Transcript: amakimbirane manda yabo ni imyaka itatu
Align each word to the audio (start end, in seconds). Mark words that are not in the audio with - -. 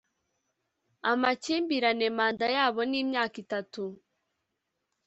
amakimbirane 1.11 2.07
manda 2.17 2.45
yabo 2.55 2.81
ni 2.89 2.97
imyaka 3.03 3.35
itatu 3.43 3.83